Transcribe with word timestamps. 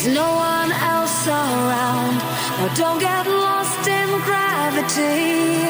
There's 0.00 0.14
no 0.14 0.32
one 0.32 0.70
else 0.70 1.26
around. 1.26 2.18
Now 2.58 2.72
don't 2.76 3.00
get 3.00 3.26
lost 3.26 3.84
in 3.88 4.08
gravity. 4.28 5.66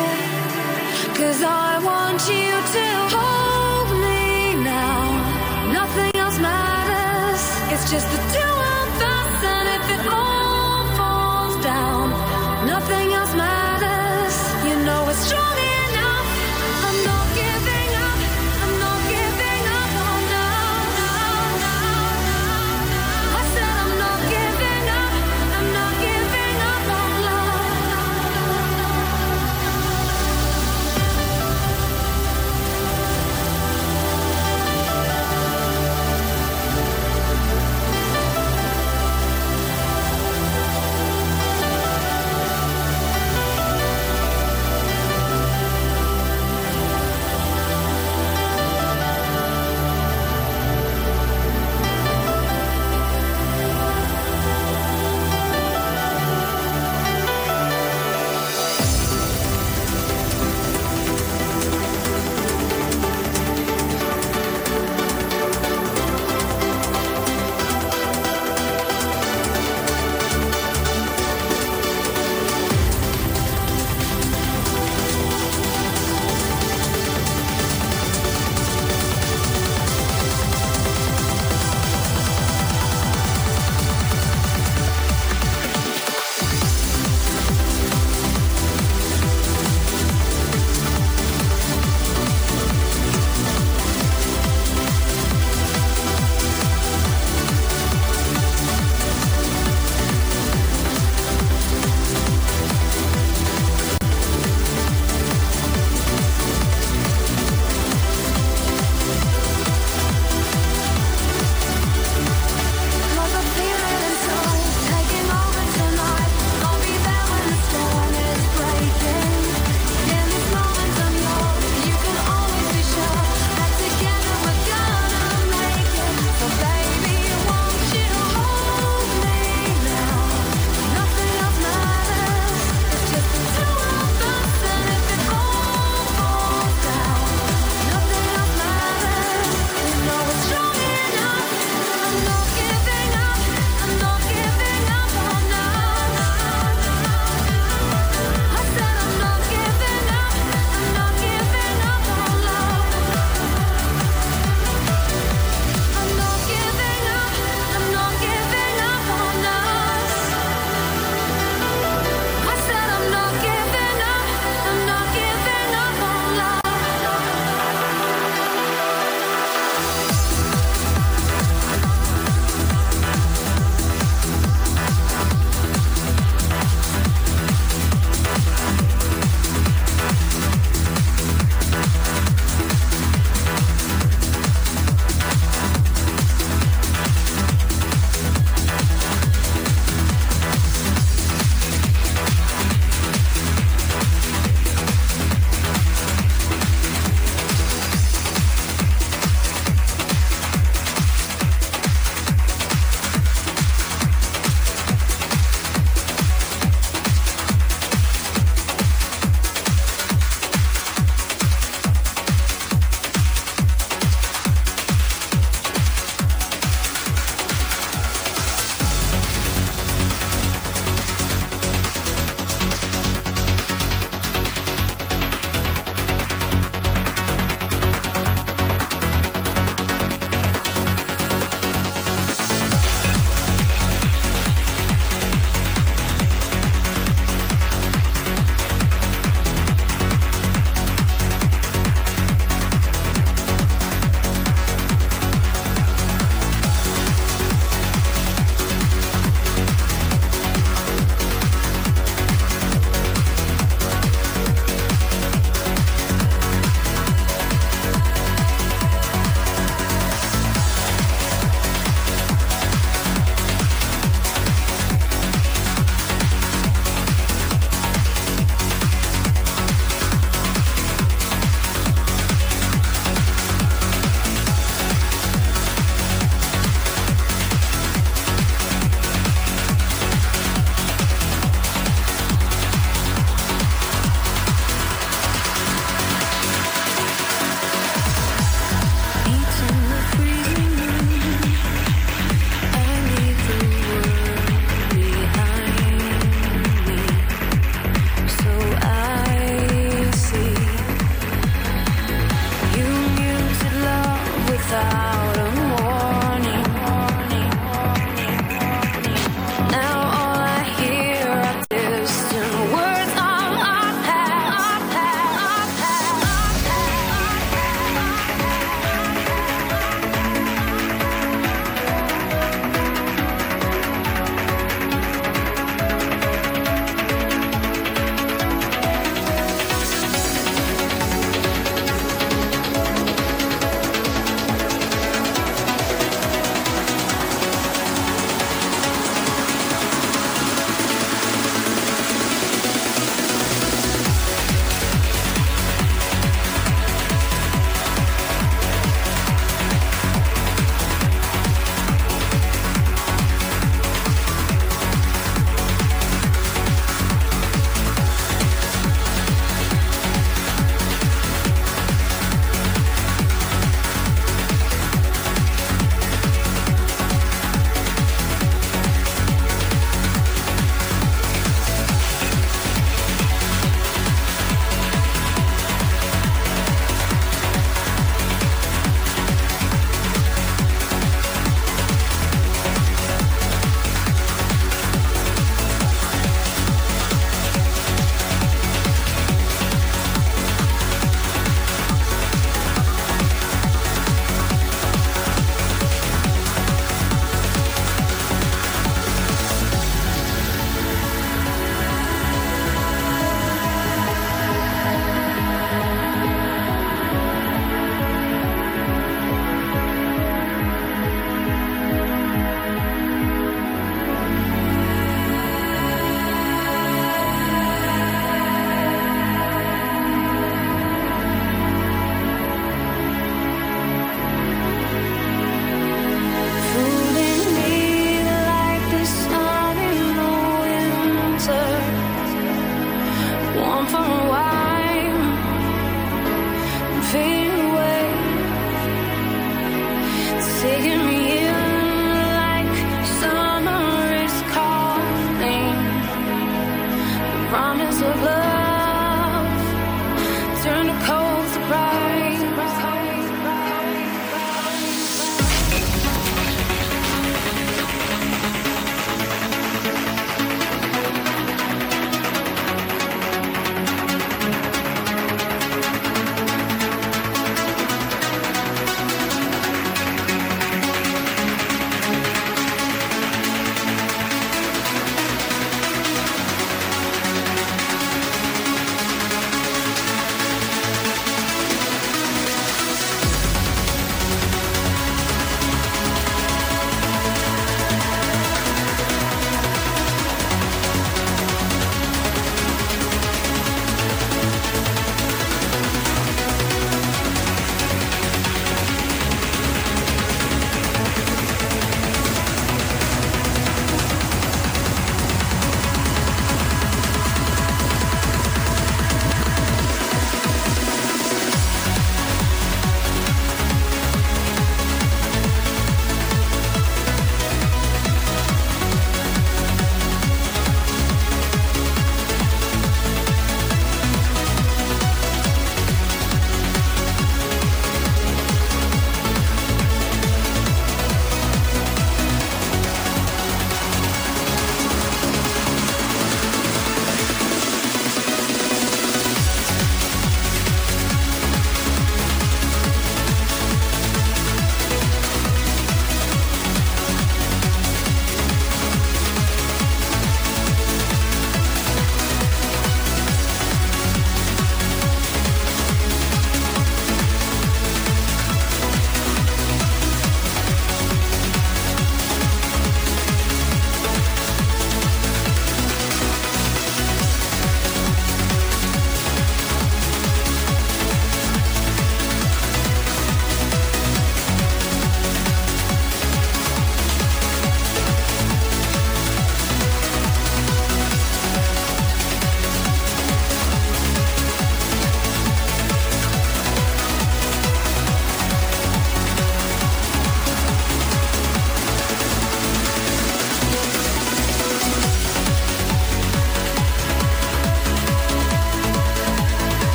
Cause 1.16 1.43
I 1.43 1.81
want 1.83 2.20
you 2.29 2.53
to 2.76 2.87
hold 3.16 3.89
me 4.05 4.62
now. 4.62 5.72
Nothing 5.72 6.14
else 6.20 6.39
matters. 6.39 7.43
It's 7.72 7.91
just 7.91 8.07
the 8.12 8.18
two 8.35 8.67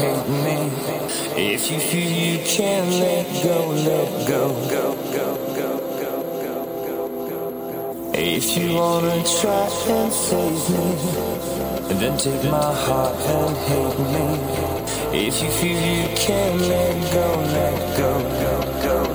hate 0.00 0.28
me. 0.44 0.58
If 1.52 1.70
you 1.70 1.78
feel 1.88 2.10
you 2.24 2.38
can't 2.44 2.90
let 3.04 3.26
go, 3.44 3.58
let 3.88 4.10
go, 4.32 4.42
go, 4.74 4.86
go, 5.16 5.28
go, 5.58 5.70
go, 6.02 6.14
go, 6.44 6.98
go, 7.28 7.42
go. 7.72 8.12
If 8.14 8.56
you 8.56 8.74
wanna 8.74 9.18
try 9.40 9.64
and 9.98 10.12
save 10.12 10.64
me, 10.74 10.86
then 12.00 12.16
take 12.16 12.44
my 12.44 12.72
heart 12.84 13.14
and 13.36 13.56
hate 13.68 13.98
me. 14.14 14.26
If 15.26 15.42
you 15.42 15.50
feel 15.58 15.80
you 15.92 16.06
can't 16.16 16.60
let 16.72 16.94
go, 17.12 17.28
let 17.56 17.78
go, 17.98 18.12
go, 18.42 18.54
go. 18.84 19.09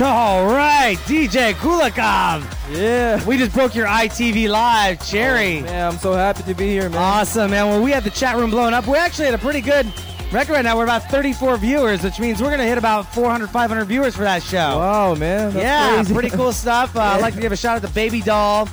All 0.00 0.46
right, 0.46 0.96
DJ 1.06 1.54
Kulikov. 1.54 2.44
Yeah. 2.70 3.24
We 3.26 3.36
just 3.36 3.52
broke 3.52 3.74
your 3.74 3.88
ITV 3.88 4.48
live, 4.48 5.04
Cherry. 5.04 5.58
Oh, 5.58 5.62
man, 5.62 5.92
I'm 5.92 5.98
so 5.98 6.12
happy 6.12 6.44
to 6.44 6.54
be 6.54 6.68
here, 6.68 6.88
man. 6.88 7.02
Awesome, 7.02 7.50
man. 7.50 7.66
Well, 7.66 7.82
we 7.82 7.90
had 7.90 8.04
the 8.04 8.10
chat 8.10 8.36
room 8.36 8.50
blown 8.50 8.74
up. 8.74 8.86
We 8.86 8.96
actually 8.96 9.24
had 9.24 9.34
a 9.34 9.38
pretty 9.38 9.60
good 9.60 9.92
record 10.30 10.52
right 10.52 10.62
now. 10.64 10.76
We're 10.76 10.84
about 10.84 11.10
34 11.10 11.56
viewers, 11.56 12.04
which 12.04 12.20
means 12.20 12.40
we're 12.40 12.46
going 12.46 12.60
to 12.60 12.64
hit 12.64 12.78
about 12.78 13.12
400, 13.12 13.50
500 13.50 13.86
viewers 13.86 14.14
for 14.14 14.22
that 14.22 14.44
show. 14.44 14.78
Wow, 14.78 15.16
man. 15.16 15.52
That's 15.52 15.64
yeah, 15.64 15.94
crazy. 15.96 16.14
pretty 16.14 16.30
cool 16.30 16.52
stuff. 16.64 16.94
Uh, 16.94 17.00
I'd 17.00 17.20
like 17.20 17.34
to 17.34 17.40
give 17.40 17.50
a 17.50 17.56
shout 17.56 17.82
out 17.82 17.88
to 17.88 17.92
Baby 17.92 18.20
Doll, 18.20 18.66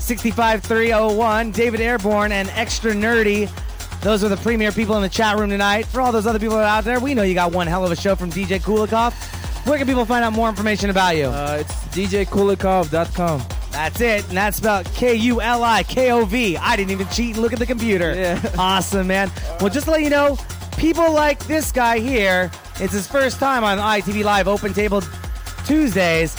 65301, 0.00 1.50
David 1.50 1.82
Airborne, 1.82 2.32
and 2.32 2.48
Extra 2.50 2.92
Nerdy. 2.92 3.50
Those 4.00 4.24
are 4.24 4.30
the 4.30 4.38
premier 4.38 4.72
people 4.72 4.96
in 4.96 5.02
the 5.02 5.10
chat 5.10 5.38
room 5.38 5.50
tonight. 5.50 5.84
For 5.84 6.00
all 6.00 6.12
those 6.12 6.26
other 6.26 6.38
people 6.38 6.56
that 6.56 6.64
are 6.64 6.78
out 6.78 6.84
there, 6.84 6.98
we 6.98 7.12
know 7.12 7.24
you 7.24 7.34
got 7.34 7.52
one 7.52 7.66
hell 7.66 7.84
of 7.84 7.92
a 7.92 7.96
show 7.96 8.16
from 8.16 8.30
DJ 8.30 8.58
Kulikov. 8.58 9.12
Where 9.64 9.78
can 9.78 9.86
people 9.86 10.04
find 10.04 10.24
out 10.24 10.32
more 10.32 10.48
information 10.48 10.90
about 10.90 11.16
you? 11.16 11.26
Uh, 11.26 11.58
it's 11.60 11.72
djkulikov.com. 11.94 13.42
That's 13.70 14.00
it, 14.00 14.28
and 14.28 14.36
that's 14.36 14.58
spelled 14.58 14.86
K 14.92 15.14
U 15.14 15.40
L 15.40 15.64
I 15.64 15.82
K 15.82 16.10
O 16.12 16.24
V. 16.24 16.56
I 16.56 16.76
didn't 16.76 16.90
even 16.90 17.08
cheat 17.08 17.34
and 17.34 17.38
look 17.42 17.52
at 17.52 17.58
the 17.58 17.66
computer. 17.66 18.14
Yeah. 18.14 18.40
Awesome, 18.58 19.06
man. 19.06 19.30
Well, 19.60 19.70
just 19.70 19.86
to 19.86 19.92
let 19.92 20.02
you 20.02 20.10
know, 20.10 20.36
people 20.76 21.10
like 21.12 21.38
this 21.46 21.72
guy 21.72 21.98
here, 21.98 22.50
it's 22.80 22.92
his 22.92 23.06
first 23.06 23.38
time 23.38 23.64
on 23.64 23.78
ITV 23.78 24.24
Live 24.24 24.46
Open 24.46 24.74
Table 24.74 25.02
Tuesdays. 25.64 26.36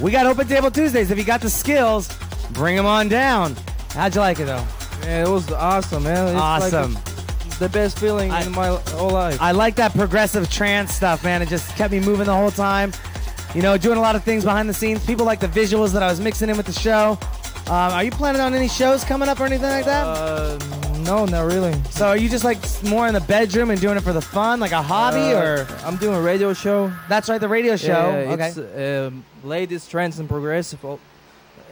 We 0.00 0.10
got 0.10 0.26
Open 0.26 0.48
Table 0.48 0.70
Tuesdays. 0.70 1.10
If 1.10 1.18
you 1.18 1.24
got 1.24 1.40
the 1.40 1.50
skills, 1.50 2.08
bring 2.52 2.76
them 2.76 2.86
on 2.86 3.08
down. 3.08 3.54
How'd 3.90 4.14
you 4.14 4.20
like 4.20 4.40
it, 4.40 4.46
though? 4.46 4.66
Man, 5.02 5.26
it 5.26 5.30
was 5.30 5.52
awesome, 5.52 6.02
man. 6.02 6.28
It's 6.28 6.36
awesome. 6.36 6.94
Like 6.94 7.13
the 7.58 7.68
best 7.68 7.98
feeling 7.98 8.30
I- 8.30 8.42
in 8.44 8.52
my 8.52 8.68
whole 8.68 9.10
life. 9.10 9.40
I 9.40 9.52
like 9.52 9.76
that 9.76 9.92
progressive 9.92 10.50
trance 10.50 10.92
stuff, 10.94 11.22
man. 11.24 11.42
It 11.42 11.48
just 11.48 11.74
kept 11.76 11.92
me 11.92 12.00
moving 12.00 12.26
the 12.26 12.34
whole 12.34 12.50
time. 12.50 12.92
You 13.54 13.62
know, 13.62 13.76
doing 13.78 13.98
a 13.98 14.00
lot 14.00 14.16
of 14.16 14.24
things 14.24 14.44
behind 14.44 14.68
the 14.68 14.74
scenes. 14.74 15.04
People 15.06 15.24
like 15.26 15.38
the 15.40 15.46
visuals 15.48 15.92
that 15.92 16.02
I 16.02 16.08
was 16.08 16.18
mixing 16.20 16.48
in 16.50 16.56
with 16.56 16.66
the 16.66 16.72
show. 16.72 17.18
Um, 17.66 17.92
are 17.92 18.04
you 18.04 18.10
planning 18.10 18.40
on 18.42 18.52
any 18.52 18.68
shows 18.68 19.04
coming 19.04 19.28
up 19.28 19.40
or 19.40 19.44
anything 19.46 19.70
like 19.70 19.84
that? 19.86 20.04
uh, 20.06 20.58
no, 21.06 21.24
not 21.24 21.42
really. 21.46 21.72
So 21.90 22.08
are 22.08 22.16
you 22.16 22.28
just 22.28 22.44
like 22.44 22.58
more 22.82 23.06
in 23.06 23.14
the 23.14 23.20
bedroom 23.22 23.70
and 23.70 23.80
doing 23.80 23.96
it 23.96 24.02
for 24.02 24.12
the 24.12 24.20
fun, 24.20 24.58
like 24.60 24.72
a 24.72 24.82
hobby, 24.82 25.32
Uh, 25.32 25.40
or 25.40 25.66
I'm 25.84 25.96
doing 25.96 26.14
a 26.14 26.20
radio 26.20 26.52
show. 26.52 26.92
that's 27.08 27.28
right, 27.28 27.40
the 27.40 27.48
radio 27.48 27.76
show? 27.76 27.86
Yeah, 28.10 28.32
okay. 28.32 28.48
It's 28.48 28.58
um, 29.08 29.24
latest 29.44 29.90
trends 29.90 30.18
and 30.18 30.28
progressive. 30.28 30.80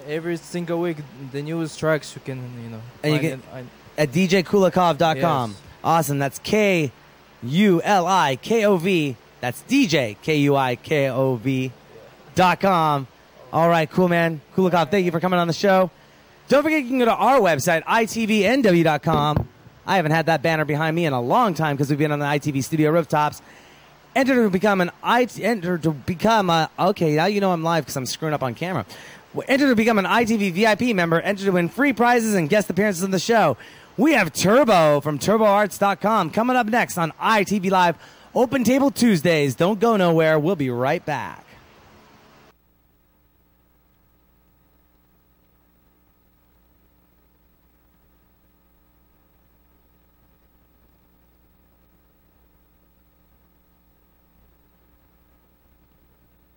Every 0.07 0.37
single 0.37 0.81
week, 0.81 0.97
the 1.33 1.43
newest 1.43 1.79
tracks 1.79 2.15
you 2.15 2.23
can, 2.25 2.39
you 2.63 2.71
know. 2.71 2.81
And 3.03 3.15
you 3.15 3.21
get-. 3.21 3.41
At 3.99 4.11
djkulikov.com. 4.13 5.51
Yes. 5.51 5.61
Awesome. 5.85 6.19
That's 6.19 6.39
K 6.39 6.93
U 7.43 7.83
L 7.83 8.07
I 8.07 8.37
K 8.37 8.65
O 8.65 8.77
V. 8.77 9.17
That's 9.41 9.63
DJ 9.63 10.17
K 10.23 10.37
U 10.37 10.57
I 10.57 10.77
K 10.77 11.11
O 11.11 11.37
V 11.37 11.73
dot 12.35 12.61
com. 12.61 13.07
All 13.53 13.69
right, 13.69 13.91
cool, 13.91 14.09
man. 14.09 14.41
Kulikov, 14.57 14.91
thank 14.91 15.05
you 15.05 15.11
for 15.11 15.21
coming 15.21 15.39
on 15.39 15.47
the 15.47 15.53
show. 15.53 15.91
Don't 16.49 16.63
forget 16.63 16.83
you 16.83 16.89
can 16.89 16.99
go 16.99 17.05
to 17.05 17.15
our 17.15 17.39
website, 17.39 17.85
itvnw.com. 17.85 19.49
I 19.87 19.97
haven't 19.97 20.13
had 20.13 20.27
that 20.27 20.43
banner 20.43 20.65
behind 20.65 20.95
me 20.95 21.07
in 21.07 21.13
a 21.13 21.21
long 21.21 21.55
time 21.55 21.77
because 21.77 21.91
we've 21.91 21.99
been 21.99 22.13
on 22.13 22.19
the 22.19 22.25
ITV 22.25 22.63
studio 22.63 22.91
rooftops. 22.91 23.43
Enter 24.15 24.45
to 24.45 24.51
become 24.51 24.81
an 24.81 24.91
I 25.03 25.27
enter 25.41 25.79
to 25.79 25.91
become 25.91 26.51
a 26.51 26.71
okay. 26.79 27.17
Now 27.17 27.27
you 27.27 27.41
know 27.41 27.53
I'm 27.53 27.63
live 27.63 27.85
because 27.85 27.97
I'm 27.97 28.07
screwing 28.07 28.35
up 28.35 28.43
on 28.43 28.55
camera. 28.55 28.87
Enter 29.49 29.69
to 29.69 29.75
become 29.75 29.99
an 29.99 30.05
ITV 30.05 30.53
VIP 30.53 30.95
member. 30.95 31.21
Enter 31.21 31.47
to 31.47 31.53
win 31.53 31.69
free 31.69 31.95
prizes 31.95 32.35
and 32.35 32.49
guest 32.49 32.69
appearances 32.69 33.03
on 33.03 33.11
the 33.11 33.19
show. 33.19 33.57
We 33.99 34.13
have 34.15 34.33
Turbo 34.33 35.01
from 35.03 35.19
TurboArts.com 35.19 36.31
coming 36.31 36.57
up 36.57 36.67
next 36.67 36.97
on 36.97 37.13
ITV 37.21 37.71
Live 37.71 37.97
Open 38.35 38.65
Table 38.65 38.91
Tuesdays. 38.91 39.55
Don't 39.55 39.79
go 39.79 39.97
nowhere. 39.99 40.39
We'll 40.39 40.57
be 40.57 40.71
right 40.71 41.05
back. 41.05 41.42